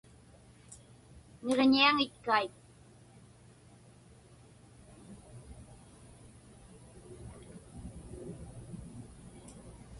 [1.45, 2.53] Niġiñiaŋitkaik.